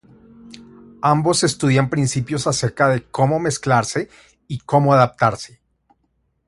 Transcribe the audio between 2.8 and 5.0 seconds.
de cómo mezclarse y como